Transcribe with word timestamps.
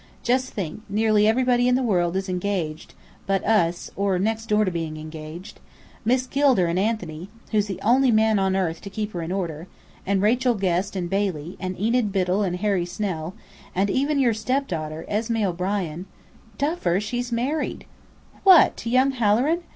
Just 0.23 0.49
think, 0.53 0.81
nearly 0.89 1.27
everybody 1.27 1.67
in 1.67 1.75
the 1.75 1.83
world 1.83 2.15
is 2.15 2.27
engaged, 2.27 2.95
but 3.27 3.45
us 3.45 3.91
or 3.95 4.17
next 4.17 4.47
door 4.47 4.65
to 4.65 4.71
being 4.71 4.97
engaged. 4.97 5.59
Miss 6.03 6.25
Gilder 6.25 6.65
and 6.65 6.79
Anthony 6.79 7.29
who's 7.51 7.67
the 7.67 7.79
only 7.83 8.09
man 8.09 8.39
on 8.39 8.55
earth 8.55 8.81
to 8.81 8.89
keep 8.89 9.13
her 9.13 9.21
in 9.21 9.31
order: 9.31 9.67
and 10.03 10.19
Rachel 10.19 10.55
Guest 10.55 10.95
and 10.95 11.07
Bailey; 11.07 11.55
and 11.59 11.79
Enid 11.79 12.11
Biddell 12.11 12.41
and 12.41 12.55
Harry 12.55 12.83
Snell; 12.87 13.35
and 13.75 13.91
even 13.91 14.17
your 14.17 14.33
stepdaughter, 14.33 15.05
Esmé 15.07 15.45
O'Brien" 15.45 16.07
"Duffer, 16.57 16.99
she's 16.99 17.31
married!" 17.31 17.85
"What, 18.43 18.77
to 18.77 18.89
young 18.89 19.11
Halloran? 19.11 19.61